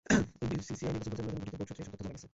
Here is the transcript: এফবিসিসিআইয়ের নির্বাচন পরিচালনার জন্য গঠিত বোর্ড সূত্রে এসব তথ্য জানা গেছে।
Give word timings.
এফবিসিসিআইয়ের 0.45 0.95
নির্বাচন 0.95 1.23
পরিচালনার 1.25 1.39
জন্য 1.39 1.51
গঠিত 1.51 1.57
বোর্ড 1.57 1.69
সূত্রে 1.77 1.81
এসব 1.85 1.91
তথ্য 1.97 2.03
জানা 2.05 2.13
গেছে। 2.15 2.27